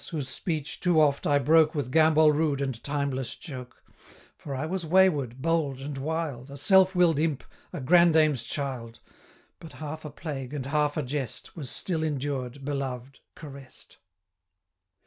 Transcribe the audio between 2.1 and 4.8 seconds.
rude and timeless joke: For I